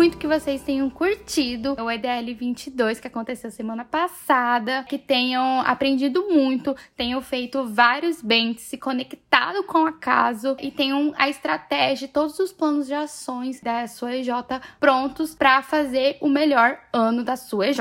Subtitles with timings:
[0.00, 6.26] muito que vocês tenham curtido o EDL 22 que aconteceu semana passada, que tenham aprendido
[6.26, 12.38] muito, tenham feito vários bens, se conectado com a caso e tenham a estratégia, todos
[12.38, 14.30] os planos de ações da sua EJ
[14.80, 17.80] prontos para fazer o melhor ano da sua EJ.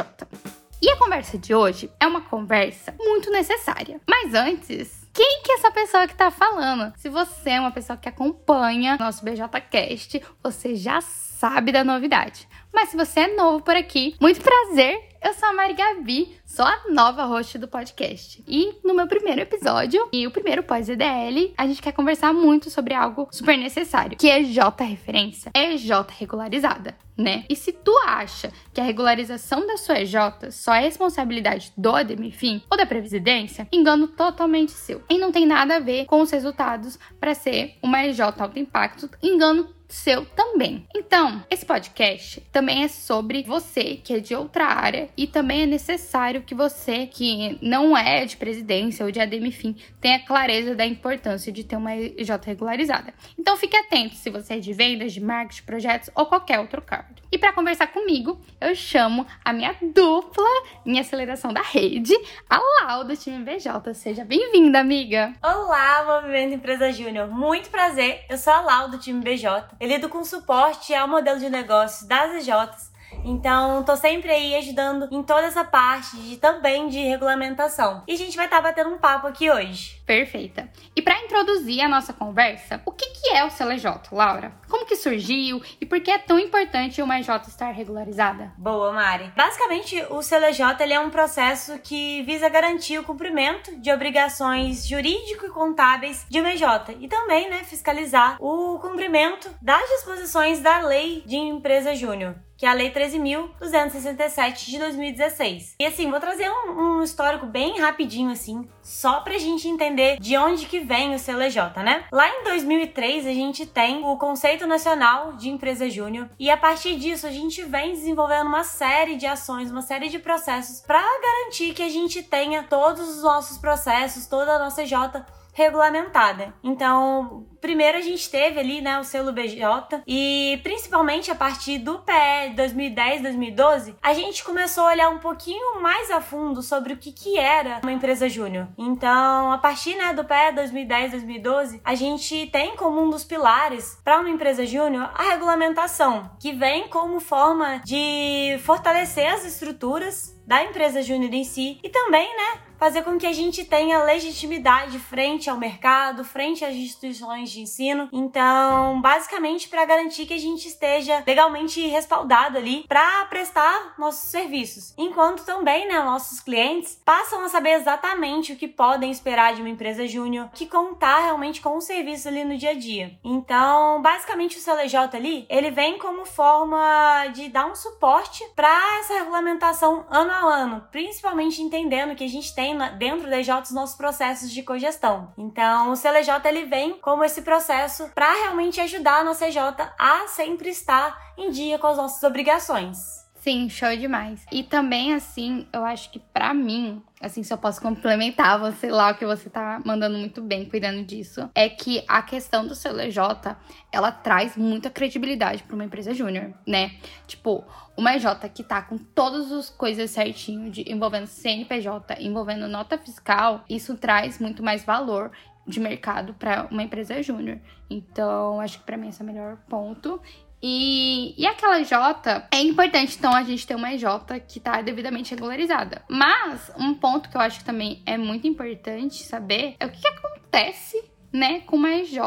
[0.82, 4.02] E a conversa de hoje é uma conversa muito necessária.
[4.06, 6.94] Mas antes, quem que é essa pessoa que tá falando?
[6.98, 12.48] Se você é uma pessoa que acompanha nosso BJCast, você já sabe da novidade.
[12.74, 16.66] Mas se você é novo por aqui, muito prazer eu sou a Mari Gabi, sou
[16.66, 18.44] a nova host do podcast.
[18.48, 22.94] E no meu primeiro episódio, e o primeiro pós-EDL, a gente quer conversar muito sobre
[22.94, 26.96] algo super necessário, que é J referência, é J regularizada.
[27.18, 27.44] Né?
[27.50, 30.16] E se tu acha que a regularização da sua EJ
[30.52, 35.04] só é responsabilidade do ADMFIM ou da Previdência, engano totalmente seu.
[35.10, 39.10] E não tem nada a ver com os resultados para ser uma EJ alto impacto,
[39.22, 40.88] engano seu também.
[40.96, 45.66] Então, esse podcast também é sobre você que é de outra área e também é
[45.66, 51.52] necessário que você que não é de presidência ou de ADMFIM tenha clareza da importância
[51.52, 53.14] de ter uma EJ regularizada.
[53.38, 57.16] Então, fique atento se você é de vendas, de marketing, projetos ou qualquer outro cargo.
[57.32, 60.48] E para conversar comigo, eu chamo a minha dupla
[60.86, 62.14] em aceleração da rede,
[62.50, 63.94] a Lau do time BJ.
[63.94, 65.34] Seja bem-vinda, amiga.
[65.42, 67.28] Olá, Movimento Empresa Júnior.
[67.28, 68.26] Muito prazer.
[68.30, 69.79] Eu sou a Lau do time BJ.
[69.80, 72.89] Eu lido com suporte ao modelo de negócios das EJs
[73.24, 78.04] então, tô sempre aí ajudando em toda essa parte de, também de regulamentação.
[78.08, 80.02] E a gente vai estar tá batendo um papo aqui hoje.
[80.06, 80.70] Perfeita.
[80.96, 84.52] E para introduzir a nossa conversa, o que, que é o CLJ, Laura?
[84.68, 88.52] Como que surgiu e por que é tão importante uma EJ estar regularizada?
[88.58, 89.32] Boa, Mari.
[89.36, 95.46] Basicamente, o CLJ ele é um processo que visa garantir o cumprimento de obrigações jurídico
[95.46, 96.64] e contábeis de uma EJ
[97.00, 102.70] e também, né, fiscalizar o cumprimento das disposições da Lei de Empresa Júnior que é
[102.70, 105.76] a Lei 13.267 de 2016.
[105.80, 110.36] E assim, vou trazer um, um, histórico bem rapidinho, assim, só pra gente entender de
[110.36, 112.04] onde que vem o CLJ, né?
[112.12, 116.98] Lá em 2003, a gente tem o Conceito Nacional de Empresa Júnior, e a partir
[116.98, 121.74] disso, a gente vem desenvolvendo uma série de ações, uma série de processos para garantir
[121.74, 126.54] que a gente tenha todos os nossos processos, toda a nossa J regulamentada.
[126.64, 132.00] Então, primeiro a gente teve ali, né, o selo BJ e principalmente a partir do
[132.00, 136.98] PE 2010, 2012, a gente começou a olhar um pouquinho mais a fundo sobre o
[136.98, 138.68] que que era uma empresa júnior.
[138.78, 144.00] Então, a partir, né, do PE 2010, 2012, a gente tem como um dos pilares
[144.04, 150.64] para uma empresa júnior a regulamentação, que vem como forma de fortalecer as estruturas da
[150.64, 155.50] empresa júnior em si e também, né, fazer com que a gente tenha legitimidade frente
[155.50, 158.10] ao mercado, frente às instituições de ensino.
[158.12, 164.94] Então, basicamente para garantir que a gente esteja legalmente respaldado ali para prestar nossos serviços.
[164.98, 169.70] Enquanto também, né, nossos clientes passam a saber exatamente o que podem esperar de uma
[169.70, 173.18] empresa júnior, que contar realmente com o serviço ali no dia a dia.
[173.24, 179.14] Então, basicamente o CLJ ali, ele vem como forma de dar um suporte para essa
[179.16, 183.96] regulamentação ano a ano, principalmente entendendo que a gente tem dentro da EJ os nossos
[183.96, 185.34] processos de cogestão.
[185.38, 189.58] Então, o CLJ ele vem como esse processo para realmente ajudar a nossa EJ
[189.98, 193.20] a sempre estar em dia com as nossas obrigações.
[193.40, 194.46] Sim, show demais.
[194.52, 199.12] E também, assim, eu acho que para mim, assim, se eu posso complementar você lá,
[199.12, 203.56] o que você tá mandando muito bem cuidando disso, é que a questão do CLJ,
[203.92, 206.98] ela traz muita credibilidade para uma empresa júnior, né?
[207.28, 207.64] Tipo,
[207.96, 213.64] uma EJ que tá com todas as coisas certinho, de, envolvendo CNPJ, envolvendo nota fiscal,
[213.70, 215.32] isso traz muito mais valor
[215.70, 217.60] de mercado para uma empresa júnior.
[217.90, 220.22] Então, acho que para mim esse é o melhor ponto.
[220.62, 224.04] E, e aquela J, é importante então a gente ter uma EJ
[224.46, 226.04] que está devidamente regularizada.
[226.10, 230.02] Mas um ponto que eu acho que também é muito importante saber é o que,
[230.02, 231.02] que acontece,
[231.32, 232.18] né, com uma EJ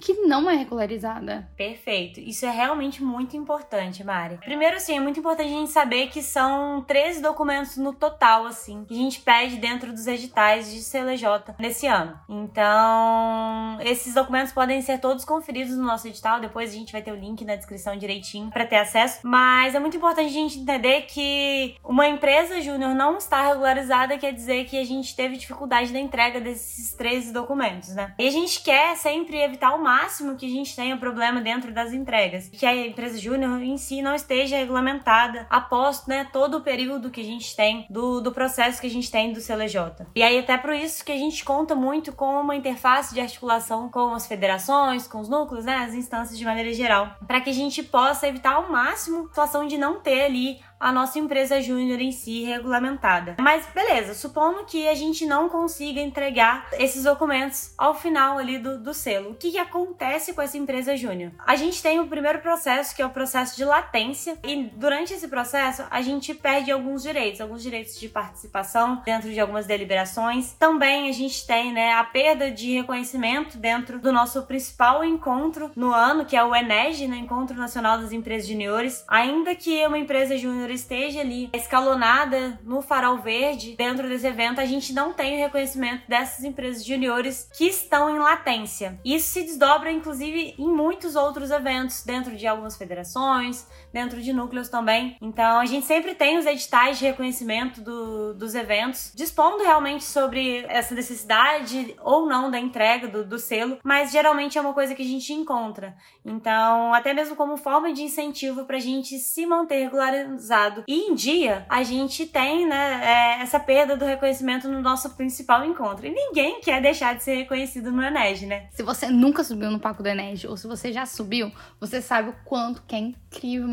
[0.00, 1.48] que não é regularizada.
[1.56, 2.20] Perfeito.
[2.20, 4.38] Isso é realmente muito importante, Mari.
[4.38, 8.84] Primeiro, assim, é muito importante a gente saber que são 13 documentos no total, assim,
[8.84, 12.18] que a gente pede dentro dos editais de CLJ nesse ano.
[12.28, 16.40] Então, esses documentos podem ser todos conferidos no nosso edital.
[16.40, 19.20] Depois a gente vai ter o link na descrição direitinho para ter acesso.
[19.22, 24.32] Mas é muito importante a gente entender que uma empresa júnior não está regularizada quer
[24.32, 28.14] dizer que a gente teve dificuldade na entrega desses 13 documentos, né?
[28.18, 31.92] E a gente quer sempre evitar o máximo que a gente tenha problema dentro das
[31.92, 37.08] entregas, que a empresa júnior em si não esteja regulamentada após né, todo o período
[37.08, 40.06] que a gente tem do, do processo que a gente tem do CLJ.
[40.16, 43.88] E aí até por isso que a gente conta muito com uma interface de articulação
[43.88, 47.54] com as federações, com os núcleos, né, as instâncias de maneira geral, para que a
[47.54, 52.00] gente possa evitar ao máximo a situação de não ter ali a nossa empresa júnior
[52.00, 53.36] em si regulamentada.
[53.40, 58.78] Mas beleza, supondo que a gente não consiga entregar esses documentos ao final ali do,
[58.78, 59.30] do selo.
[59.30, 61.32] O que, que acontece com essa empresa júnior?
[61.46, 65.28] A gente tem o primeiro processo, que é o processo de latência, e durante esse
[65.28, 70.52] processo a gente perde alguns direitos, alguns direitos de participação dentro de algumas deliberações.
[70.58, 75.92] Também a gente tem né, a perda de reconhecimento dentro do nosso principal encontro no
[75.92, 79.04] ano, que é o ENEG, né, Encontro Nacional das Empresas Juniores.
[79.08, 84.66] Ainda que uma empresa júnior esteja ali escalonada no farol verde dentro desse evento, a
[84.66, 88.98] gente não tem o reconhecimento dessas empresas juniores que estão em latência.
[89.04, 93.66] Isso se desdobra, inclusive, em muitos outros eventos, dentro de algumas federações,
[93.96, 95.16] dentro de núcleos também.
[95.22, 100.66] Então, a gente sempre tem os editais de reconhecimento do, dos eventos, dispondo realmente sobre
[100.68, 105.00] essa necessidade ou não da entrega do, do selo, mas geralmente é uma coisa que
[105.00, 105.96] a gente encontra.
[106.22, 111.14] Então, até mesmo como forma de incentivo para a gente se manter regularizado e em
[111.14, 116.06] dia, a gente tem, né, é, essa perda do reconhecimento no nosso principal encontro.
[116.06, 118.68] E ninguém quer deixar de ser reconhecido no Enege, né?
[118.72, 121.50] Se você nunca subiu no palco do Enege, ou se você já subiu,
[121.80, 123.68] você sabe o quanto que é incrível,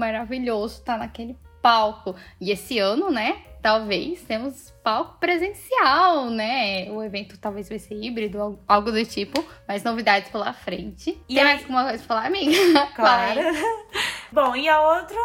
[0.79, 2.15] estar naquele palco.
[2.41, 6.91] E esse ano, né, talvez temos palco presencial, né?
[6.91, 11.17] O evento talvez vai ser híbrido, algo do tipo, mas novidades pela frente.
[11.29, 12.53] E Tem mais alguma coisa pra falar, amiga?
[12.93, 13.39] Claro.
[14.31, 15.17] Bom, e a outro,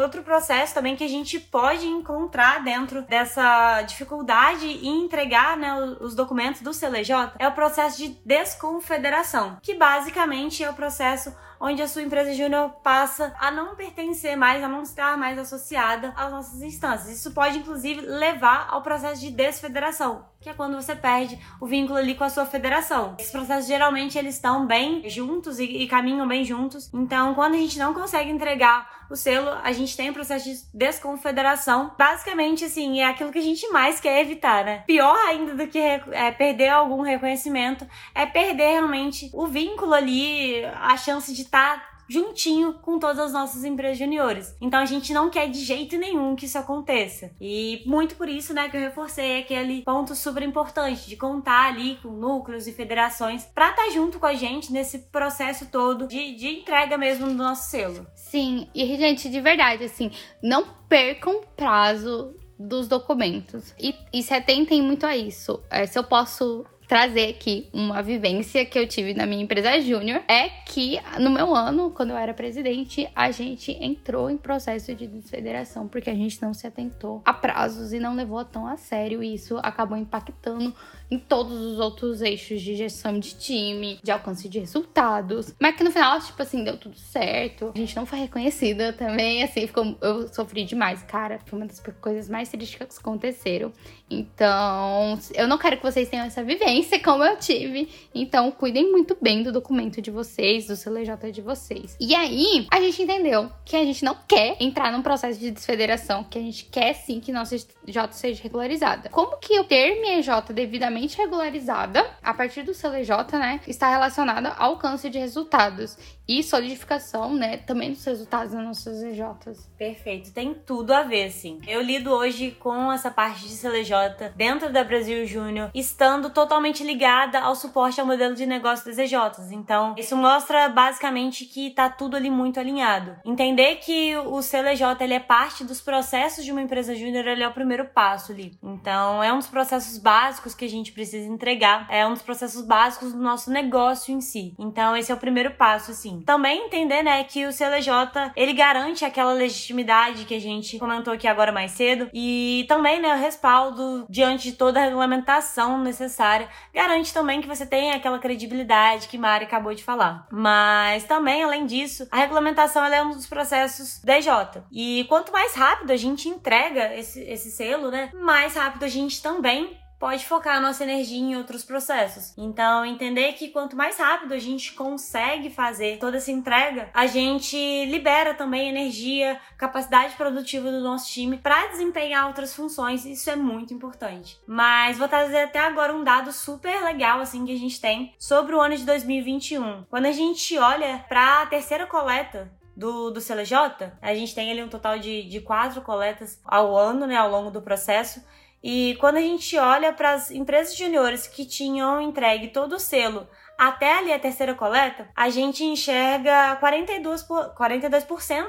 [0.00, 6.14] outro processo também que a gente pode encontrar dentro dessa dificuldade em entregar né, os
[6.14, 11.88] documentos do CLJ é o processo de desconfederação, que basicamente é o processo onde a
[11.88, 16.62] sua empresa júnior passa a não pertencer mais, a não estar mais associada às nossas
[16.62, 17.18] instâncias.
[17.18, 21.98] Isso pode, inclusive, levar ao processo de desfederação, que é quando você perde o vínculo
[21.98, 23.16] ali com a sua federação.
[23.18, 26.90] Esses processos geralmente eles estão bem juntos e, e, caminham bem juntos.
[26.94, 30.56] Então, quando a gente não consegue entregar o selo, a gente tem o processo de
[30.72, 31.92] desconfederação.
[31.98, 34.84] Basicamente, assim, é aquilo que a gente mais quer evitar, né?
[34.86, 40.96] Pior ainda do que é, perder algum reconhecimento é perder realmente o vínculo ali, a
[40.96, 44.56] chance de tá juntinho com todas as nossas empresas juniores.
[44.60, 47.30] Então a gente não quer de jeito nenhum que isso aconteça.
[47.40, 51.98] E muito por isso, né, que eu reforcei aquele ponto super importante de contar ali
[52.02, 56.34] com núcleos e federações para estar tá junto com a gente nesse processo todo de,
[56.34, 58.06] de entrega mesmo do nosso selo.
[58.14, 60.10] Sim, e gente, de verdade, assim,
[60.42, 63.74] não percam prazo dos documentos.
[63.78, 65.62] E, e se atentem muito a isso.
[65.70, 70.22] É, se eu posso trazer aqui uma vivência que eu tive na minha empresa júnior
[70.26, 75.06] é que no meu ano, quando eu era presidente, a gente entrou em processo de
[75.06, 79.22] desfederação porque a gente não se atentou a prazos e não levou tão a sério
[79.22, 80.74] e isso acabou impactando
[81.10, 85.54] em todos os outros eixos de gestão de time, de alcance de resultados.
[85.60, 87.72] Mas que no final, tipo assim, deu tudo certo.
[87.74, 91.40] A gente não foi reconhecida também, assim, ficou, eu sofri demais, cara.
[91.46, 93.72] Foi uma das coisas mais tristes que aconteceram.
[94.10, 97.88] Então, eu não quero que vocês tenham essa vivência como eu tive.
[98.14, 101.96] Então, cuidem muito bem do documento de vocês, do CLJ de vocês.
[102.00, 106.24] E aí, a gente entendeu que a gente não quer entrar num processo de desfederação,
[106.24, 107.56] que a gente quer sim que nossa
[107.86, 109.08] J seja regularizada.
[109.10, 110.52] Como que eu ter minha J
[110.98, 112.04] devidamente regularizada.
[112.22, 115.96] A partir do CLJ, né, está relacionada ao alcance de resultados
[116.28, 119.70] e solidificação, né, também dos resultados das nossas EJs.
[119.78, 121.58] Perfeito, tem tudo a ver, sim.
[121.66, 127.40] Eu lido hoje com essa parte de CLJ dentro da Brasil Júnior, estando totalmente ligada
[127.40, 129.52] ao suporte ao modelo de negócio das EJs.
[129.52, 133.16] Então, isso mostra basicamente que tá tudo ali muito alinhado.
[133.24, 137.48] Entender que o CLJ ele é parte dos processos de uma empresa júnior, ele é
[137.48, 138.58] o primeiro passo ali.
[138.62, 142.62] Então, é um dos processos básicos que a gente precisa entregar, é um dos processos
[142.66, 144.54] básicos do nosso negócio em si.
[144.58, 146.17] Então, esse é o primeiro passo, assim.
[146.24, 151.26] Também entender, né, que o CLJ, ele garante aquela legitimidade que a gente comentou aqui
[151.26, 156.48] agora mais cedo e também, né, o respaldo diante de toda a regulamentação necessária.
[156.74, 160.26] Garante também que você tenha aquela credibilidade que Mari acabou de falar.
[160.30, 164.62] Mas também, além disso, a regulamentação é um dos processos DJ.
[164.72, 169.22] E quanto mais rápido a gente entrega esse, esse selo, né, mais rápido a gente
[169.22, 172.32] também pode focar a nossa energia em outros processos.
[172.36, 177.56] Então, entender que quanto mais rápido a gente consegue fazer toda essa entrega, a gente
[177.86, 183.04] libera também energia, capacidade produtiva do nosso time para desempenhar outras funções.
[183.04, 184.40] Isso é muito importante.
[184.46, 188.54] Mas vou trazer até agora um dado super legal assim que a gente tem sobre
[188.54, 189.84] o ano de 2021.
[189.90, 194.62] Quando a gente olha para a terceira coleta do, do CLJ, a gente tem ali
[194.62, 198.22] um total de, de quatro coletas ao ano, né, ao longo do processo.
[198.62, 203.28] E quando a gente olha para as empresas juniores que tinham entregue todo o selo
[203.56, 208.06] até ali a terceira coleta, a gente enxerga 42%, por, 42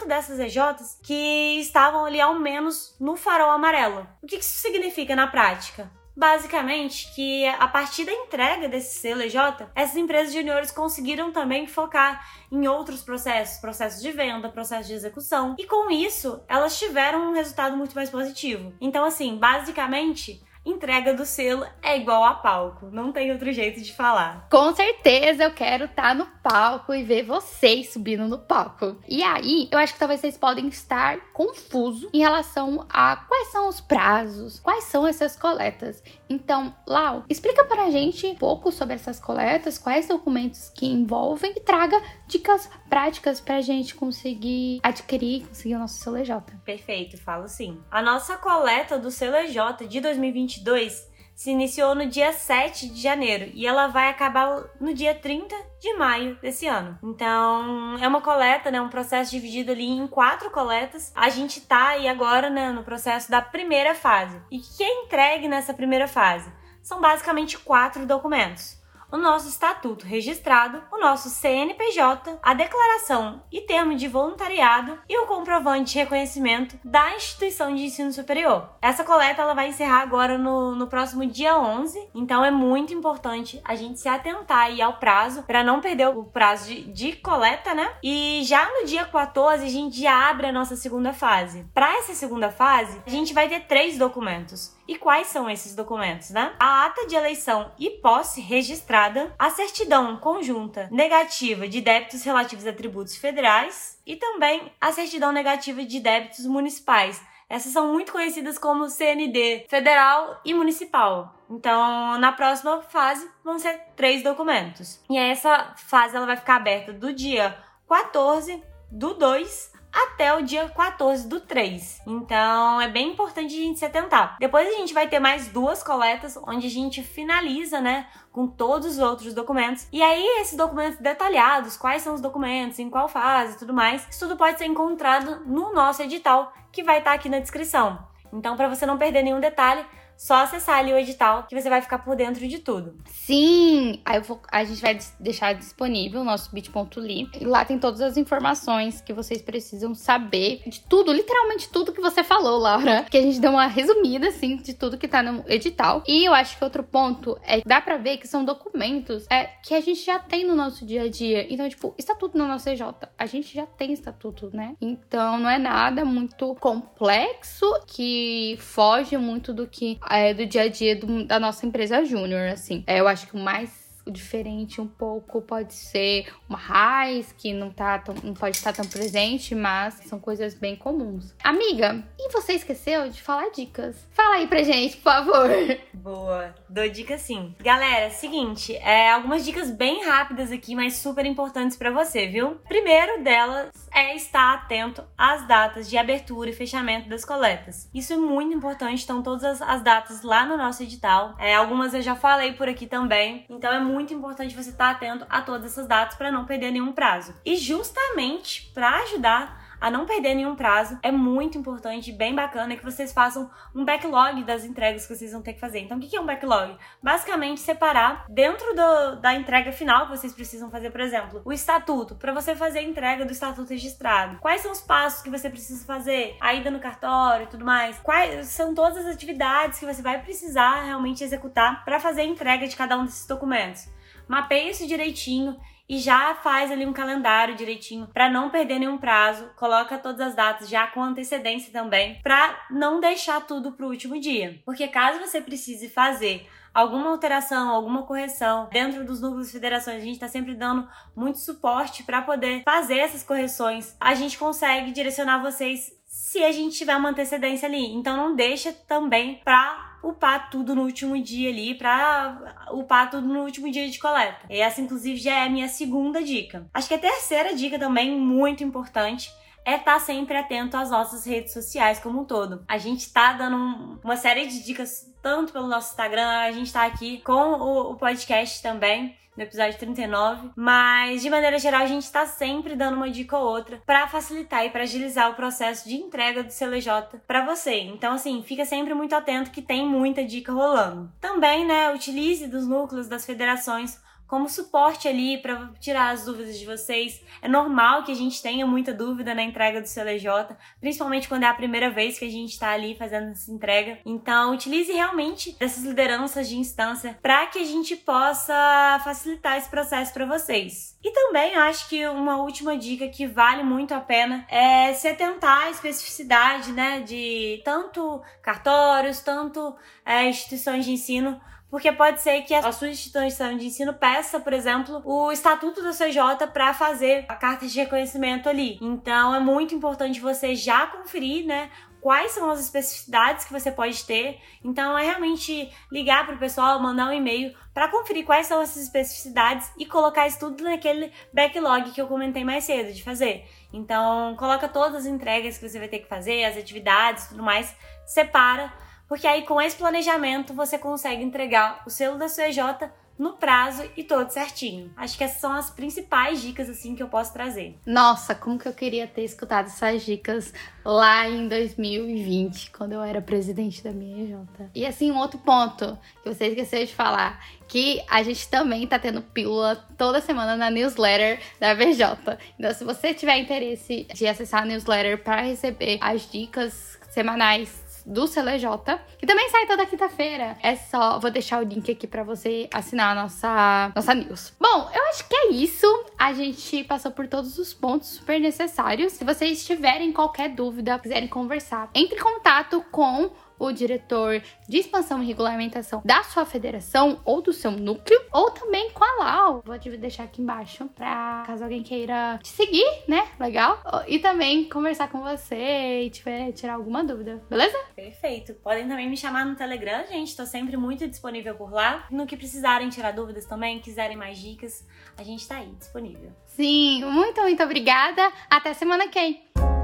[0.07, 4.07] dessas EJs que estavam ali ao menos no farol amarelo.
[4.21, 5.89] O que isso significa na prática?
[6.19, 9.35] Basicamente que a partir da entrega desse EJ,
[9.73, 15.55] essas empresas juniores conseguiram também focar em outros processos, processos de venda, processos de execução,
[15.57, 18.73] e com isso elas tiveram um resultado muito mais positivo.
[18.81, 22.87] Então, assim, basicamente, entrega do selo é igual a palco.
[22.91, 24.47] Não tem outro jeito de falar.
[24.49, 28.97] Com certeza eu quero estar tá no palco e ver vocês subindo no palco.
[29.07, 33.67] E aí, eu acho que talvez vocês podem estar confusos em relação a quais são
[33.67, 36.03] os prazos, quais são essas coletas.
[36.29, 41.53] Então, Lau, explica para a gente um pouco sobre essas coletas, quais documentos que envolvem
[41.55, 46.35] e traga dicas práticas para a gente conseguir adquirir, conseguir o nosso CLJ.
[46.63, 47.81] Perfeito, falo sim.
[47.89, 51.08] A nossa coleta do CLJ de 2022
[51.39, 55.93] se iniciou no dia 7 de janeiro e ela vai acabar no dia 30 de
[55.93, 56.99] maio desse ano.
[57.01, 61.13] Então, é uma coleta, né, um processo dividido ali em quatro coletas.
[61.15, 64.37] A gente tá aí agora, né, no processo da primeira fase.
[64.51, 66.51] E que é entregue nessa primeira fase?
[66.83, 68.78] São basicamente quatro documentos
[69.11, 75.25] o nosso estatuto registrado, o nosso CNPJ, a declaração e termo de voluntariado e o
[75.25, 78.69] comprovante de reconhecimento da instituição de ensino superior.
[78.81, 83.61] Essa coleta ela vai encerrar agora no, no próximo dia 11, então é muito importante
[83.63, 87.73] a gente se atentar aí ao prazo para não perder o prazo de, de coleta,
[87.73, 87.93] né?
[88.03, 91.65] E já no dia 14 a gente abre a nossa segunda fase.
[91.73, 94.78] Para essa segunda fase, a gente vai ter três documentos.
[94.89, 96.55] E quais são esses documentos, né?
[96.59, 102.73] A ata de eleição e posse registrada, a certidão conjunta negativa de débitos relativos a
[102.73, 107.21] tributos federais e também a certidão negativa de débitos municipais.
[107.47, 111.35] Essas são muito conhecidas como CND federal e municipal.
[111.47, 114.99] Então, na próxima fase vão ser três documentos.
[115.07, 117.55] E essa fase ela vai ficar aberta do dia
[117.87, 122.01] 14 do 2 até o dia 14 do 3.
[122.05, 124.37] Então é bem importante a gente se atentar.
[124.39, 128.93] Depois a gente vai ter mais duas coletas onde a gente finaliza, né, com todos
[128.93, 129.87] os outros documentos.
[129.91, 134.19] E aí esses documentos detalhados, quais são os documentos, em qual fase, tudo mais, isso
[134.19, 138.07] tudo pode ser encontrado no nosso edital que vai estar aqui na descrição.
[138.31, 139.83] Então, para você não perder nenhum detalhe,
[140.19, 142.93] só acessar ali o edital que você vai ficar por dentro de tudo.
[143.05, 144.01] Sim!
[144.03, 147.29] Aí vou, a gente vai deixar disponível o nosso bit.ly.
[147.43, 152.21] Lá tem todas as informações que vocês precisam saber de tudo, literalmente tudo que você
[152.21, 153.05] falou, Laura.
[153.09, 156.03] Que a gente deu uma resumida, assim, de tudo que tá no edital.
[156.05, 159.73] E eu acho que outro ponto é dá pra ver que são documentos é, que
[159.73, 161.47] a gente já tem no nosso dia a dia.
[161.49, 162.81] Então, tipo, estatuto no nosso EJ.
[163.17, 164.75] A gente já tem estatuto, né?
[164.81, 170.67] Então, não é nada muito complexo que foge muito do que é, do dia a
[170.67, 172.83] dia do, da nossa empresa júnior, assim.
[172.87, 177.69] É, eu acho que o mais diferente um pouco pode ser uma raiz que não
[177.69, 181.33] tá tão, não pode estar tão presente, mas são coisas bem comuns.
[181.43, 184.07] Amiga, e você esqueceu de falar dicas?
[184.11, 185.49] Fala aí pra gente, por favor.
[185.93, 187.55] Boa, dou dica sim.
[187.59, 192.55] Galera, seguinte, é algumas dicas bem rápidas aqui, mas super importantes para você, viu?
[192.67, 197.89] Primeiro delas é estar atento às datas de abertura e fechamento das coletas.
[197.93, 201.35] Isso é muito importante, estão todas as, as datas lá no nosso edital.
[201.37, 205.25] É, algumas eu já falei por aqui também, então é muito importante você estar atento
[205.29, 207.35] a todas essas datas para não perder nenhum prazo.
[207.45, 212.83] E justamente para ajudar a não perder nenhum prazo, é muito importante, bem bacana que
[212.83, 215.79] vocês façam um backlog das entregas que vocês vão ter que fazer.
[215.79, 216.75] Então, o que é um backlog?
[217.01, 222.15] Basicamente, separar dentro do, da entrega final que vocês precisam fazer, por exemplo, o estatuto,
[222.15, 224.37] para você fazer a entrega do estatuto registrado.
[224.39, 226.35] Quais são os passos que você precisa fazer?
[226.39, 227.97] A ida no cartório e tudo mais.
[227.99, 232.67] Quais são todas as atividades que você vai precisar realmente executar para fazer a entrega
[232.67, 233.87] de cada um desses documentos?
[234.27, 235.59] Mapeia isso direitinho
[235.89, 240.35] e já faz ali um calendário direitinho para não perder nenhum prazo, coloca todas as
[240.35, 244.61] datas já com antecedência também, para não deixar tudo pro último dia.
[244.63, 250.05] Porque caso você precise fazer alguma alteração, alguma correção dentro dos núcleos de federações, a
[250.05, 253.97] gente está sempre dando muito suporte para poder fazer essas correções.
[253.99, 257.93] A gente consegue direcionar vocês se a gente tiver uma antecedência ali.
[257.93, 263.41] Então não deixa também para upar tudo no último dia ali, pra upar tudo no
[263.43, 264.39] último dia de coleta.
[264.49, 266.67] Essa, inclusive, já é a minha segunda dica.
[266.73, 269.31] Acho que a terceira dica também, muito importante,
[269.65, 272.63] é estar tá sempre atento às nossas redes sociais como um todo.
[272.67, 276.85] A gente tá dando uma série de dicas tanto pelo nosso Instagram, a gente tá
[276.85, 282.25] aqui com o podcast também no episódio 39, mas de maneira geral a gente está
[282.25, 286.43] sempre dando uma dica ou outra para facilitar e para agilizar o processo de entrega
[286.43, 287.79] do CLJ para você.
[287.79, 291.09] Então assim, fica sempre muito atento que tem muita dica rolando.
[291.21, 293.97] Também, né, utilize dos núcleos das federações
[294.29, 297.19] como suporte ali para tirar as dúvidas de vocês.
[297.41, 301.47] É normal que a gente tenha muita dúvida na entrega do CLJ, principalmente quando é
[301.47, 303.97] a primeira vez que a gente está ali fazendo essa entrega.
[304.05, 310.13] Então, utilize realmente essas lideranças de instância para que a gente possa facilitar esse processo
[310.13, 310.95] para vocês.
[311.03, 315.63] E também acho que uma última dica que vale muito a pena é se atentar
[315.63, 322.53] à especificidade, né, de tanto cartórios, tanto é, instituições de ensino porque pode ser que
[322.53, 327.35] a sua instituição de ensino peça, por exemplo, o estatuto da CJ para fazer a
[327.35, 328.79] carta de reconhecimento ali.
[328.81, 331.69] Então é muito importante você já conferir, né,
[332.01, 334.39] quais são as especificidades que você pode ter.
[334.63, 338.83] Então é realmente ligar para o pessoal, mandar um e-mail para conferir quais são essas
[338.83, 343.45] especificidades e colocar isso tudo naquele backlog que eu comentei mais cedo de fazer.
[343.71, 347.75] Então coloca todas as entregas que você vai ter que fazer, as atividades, tudo mais,
[348.05, 348.73] separa
[349.09, 354.03] porque aí com esse planejamento você consegue entregar o selo da CJ no prazo e
[354.03, 354.93] todo certinho.
[354.95, 357.77] Acho que essas são as principais dicas assim que eu posso trazer.
[357.85, 360.53] Nossa, como que eu queria ter escutado essas dicas
[360.85, 364.69] lá em 2020, quando eu era presidente da minha EJ.
[364.73, 368.97] E assim, um outro ponto que você esqueceu de falar, que a gente também tá
[368.97, 372.37] tendo pílula toda semana na newsletter da VJ.
[372.57, 378.27] Então, se você tiver interesse de acessar a newsletter para receber as dicas semanais do
[378.27, 380.57] CLJ, que também sai toda quinta-feira.
[380.63, 384.51] É só, vou deixar o link aqui para você assinar a nossa, nossa news.
[384.59, 385.85] Bom, eu acho que é isso.
[386.17, 389.13] A gente passou por todos os pontos super necessários.
[389.13, 395.21] Se vocês tiverem qualquer dúvida, quiserem conversar, entre em contato com o diretor de expansão
[395.21, 399.63] e regulamentação da sua federação ou do seu núcleo, ou também com a Lau.
[399.65, 403.27] Vou deixar aqui embaixo para caso alguém queira te seguir, né?
[403.39, 403.81] Legal?
[404.07, 407.77] E também conversar com você e tiver tirar alguma dúvida, beleza?
[407.95, 408.53] Perfeito.
[408.55, 410.35] Podem também me chamar no Telegram, gente.
[410.35, 412.07] Tô sempre muito disponível por lá.
[412.09, 414.87] No que precisarem tirar dúvidas também, quiserem mais dicas,
[415.17, 416.31] a gente tá aí disponível.
[416.45, 418.31] Sim, muito, muito obrigada.
[418.49, 419.78] Até semana que vem.